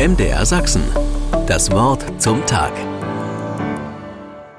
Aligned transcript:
MDR 0.00 0.46
Sachsen. 0.46 0.82
Das 1.46 1.70
Wort 1.72 2.22
zum 2.22 2.46
Tag. 2.46 2.72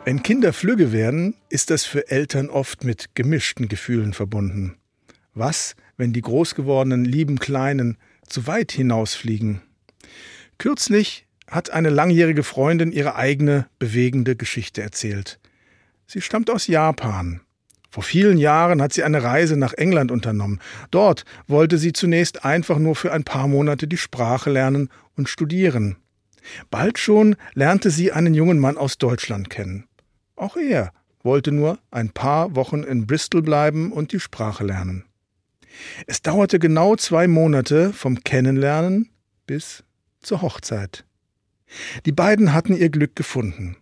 Wenn 0.05 0.21
Kinder 0.21 0.53
flügge 0.53 0.91
werden, 0.91 1.33
ist 1.49 1.71
das 1.71 1.83
für 1.83 2.11
Eltern 2.11 2.51
oft 2.51 2.83
mit 2.83 3.15
gemischten 3.15 3.67
Gefühlen 3.67 4.13
verbunden. 4.13 4.77
Was, 5.33 5.75
wenn 5.97 6.13
die 6.13 6.21
groß 6.21 6.53
gewordenen 6.53 7.05
lieben 7.05 7.39
Kleinen 7.39 7.97
zu 8.27 8.45
weit 8.45 8.71
hinausfliegen? 8.71 9.63
Kürzlich 10.59 11.25
hat 11.47 11.71
eine 11.71 11.89
langjährige 11.89 12.43
Freundin 12.43 12.91
ihre 12.91 13.15
eigene 13.15 13.67
bewegende 13.79 14.35
Geschichte 14.35 14.83
erzählt. 14.83 15.39
Sie 16.05 16.21
stammt 16.21 16.51
aus 16.51 16.67
Japan. 16.67 17.41
Vor 17.91 18.03
vielen 18.03 18.37
Jahren 18.37 18.81
hat 18.81 18.93
sie 18.93 19.03
eine 19.03 19.21
Reise 19.21 19.57
nach 19.57 19.73
England 19.73 20.11
unternommen. 20.11 20.61
Dort 20.91 21.25
wollte 21.47 21.77
sie 21.77 21.91
zunächst 21.91 22.45
einfach 22.45 22.79
nur 22.79 22.95
für 22.95 23.11
ein 23.11 23.25
paar 23.25 23.49
Monate 23.49 23.85
die 23.85 23.97
Sprache 23.97 24.49
lernen 24.49 24.89
und 25.17 25.27
studieren. 25.27 25.97
Bald 26.69 26.97
schon 26.97 27.35
lernte 27.53 27.91
sie 27.91 28.13
einen 28.13 28.33
jungen 28.33 28.59
Mann 28.59 28.77
aus 28.77 28.97
Deutschland 28.97 29.49
kennen. 29.49 29.87
Auch 30.37 30.55
er 30.55 30.93
wollte 31.21 31.51
nur 31.51 31.79
ein 31.91 32.09
paar 32.09 32.55
Wochen 32.55 32.83
in 32.83 33.05
Bristol 33.05 33.41
bleiben 33.41 33.91
und 33.91 34.13
die 34.13 34.21
Sprache 34.21 34.63
lernen. 34.63 35.03
Es 36.07 36.21
dauerte 36.21 36.59
genau 36.59 36.95
zwei 36.95 37.27
Monate 37.27 37.91
vom 37.91 38.23
Kennenlernen 38.23 39.09
bis 39.45 39.83
zur 40.21 40.41
Hochzeit. 40.41 41.03
Die 42.05 42.11
beiden 42.13 42.53
hatten 42.53 42.75
ihr 42.75 42.89
Glück 42.89 43.17
gefunden. 43.17 43.75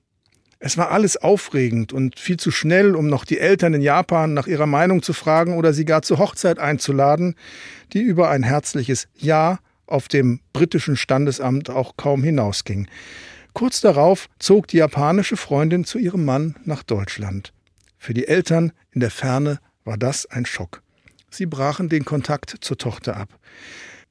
Es 0.62 0.78
war 0.78 0.92
alles 0.92 1.16
aufregend 1.16 1.94
und 1.94 2.20
viel 2.20 2.38
zu 2.38 2.52
schnell, 2.52 2.96
um 2.96 3.08
noch 3.08 3.24
die 3.24 3.40
Eltern 3.40 3.74
in 3.74 3.82
Japan 3.82 4.34
nach 4.34 4.46
ihrer 4.46 4.66
Meinung 4.66 5.02
zu 5.02 5.14
fragen 5.14 5.58
oder 5.58 5.72
sie 5.72 5.86
gar 5.86 6.02
zur 6.02 6.18
Hochzeit 6.18 6.60
einzuladen, 6.60 7.36
die 7.94 8.02
über 8.02 8.30
ein 8.30 8.44
herzliches 8.44 9.08
Ja 9.16 9.60
auf 9.88 10.10
dem 10.10 10.42
britischen 10.52 10.98
Standesamt 10.98 11.70
auch 11.70 11.96
kaum 11.96 12.24
hinausging. 12.24 12.90
Kurz 13.54 13.80
darauf 13.80 14.28
zog 14.38 14.68
die 14.68 14.78
japanische 14.78 15.38
Freundin 15.38 15.86
zu 15.86 15.98
ihrem 15.98 16.26
Mann 16.26 16.56
nach 16.66 16.84
Deutschland. 16.84 17.54
Für 17.98 18.14
die 18.14 18.28
Eltern 18.28 18.74
in 18.92 19.00
der 19.00 19.12
Ferne 19.12 19.60
war 19.86 19.98
das 19.98 20.26
ein 20.26 20.46
Schock. 20.46 20.82
Sie 21.30 21.46
brachen 21.46 21.88
den 21.88 22.04
Kontakt 22.04 22.56
zur 22.60 22.78
Tochter 22.78 23.16
ab. 23.16 23.30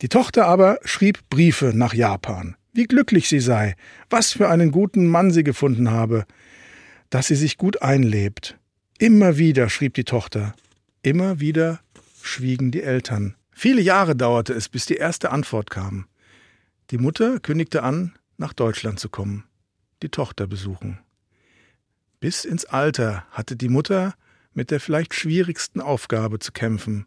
Die 0.01 0.09
Tochter 0.09 0.47
aber 0.47 0.79
schrieb 0.85 1.29
Briefe 1.29 1.73
nach 1.75 1.93
Japan 1.93 2.57
wie 2.79 2.87
glücklich 2.87 3.29
sie 3.29 3.41
sei, 3.41 3.75
was 4.09 4.31
für 4.31 4.49
einen 4.49 4.71
guten 4.71 5.09
Mann 5.09 5.33
sie 5.33 5.43
gefunden 5.43 5.91
habe, 5.91 6.27
dass 7.11 7.27
sie 7.27 7.35
sich 7.35 7.59
gut 7.59 7.83
einlebt. 7.83 8.57
Immer 9.01 9.37
wieder, 9.37 9.69
schrieb 9.69 9.95
die 9.95 10.05
Tochter, 10.05 10.55
immer 11.03 11.41
wieder 11.41 11.81
schwiegen 12.23 12.71
die 12.71 12.85
Eltern. 12.85 13.35
Viele 13.51 13.81
Jahre 13.81 14.15
dauerte 14.15 14.53
es, 14.53 14.69
bis 14.69 14.87
die 14.87 14.95
erste 14.95 15.33
Antwort 15.33 15.71
kam. 15.71 16.07
Die 16.93 16.99
Mutter 16.99 17.41
kündigte 17.41 17.83
an, 17.83 18.17
nach 18.37 18.53
Deutschland 18.53 19.01
zu 19.01 19.09
kommen, 19.09 19.43
die 20.05 20.11
Tochter 20.11 20.47
besuchen. 20.47 21.01
Bis 22.21 22.45
ins 22.45 22.65
Alter 22.65 23.27
hatte 23.33 23.57
die 23.57 23.69
Mutter 23.69 24.15
mit 24.55 24.71
der 24.71 24.79
vielleicht 24.79 25.15
schwierigsten 25.15 25.81
Aufgabe 25.81 26.39
zu 26.39 26.53
kämpfen. 26.53 27.07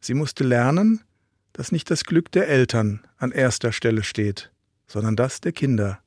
Sie 0.00 0.14
musste 0.14 0.44
lernen, 0.44 1.02
dass 1.52 1.72
nicht 1.72 1.90
das 1.90 2.04
Glück 2.04 2.32
der 2.32 2.48
Eltern 2.48 3.02
an 3.18 3.32
erster 3.32 3.72
Stelle 3.72 4.02
steht, 4.02 4.50
sondern 4.90 5.14
das 5.14 5.40
der 5.40 5.52
Kinder. 5.52 6.00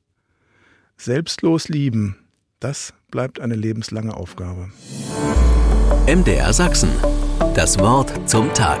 Selbstlos 0.98 1.68
lieben, 1.68 2.18
das 2.60 2.92
bleibt 3.10 3.40
eine 3.40 3.54
lebenslange 3.54 4.14
Aufgabe. 4.14 4.70
MDR 6.06 6.52
Sachsen. 6.52 6.90
Das 7.54 7.78
Wort 7.78 8.28
zum 8.28 8.52
Tag. 8.52 8.80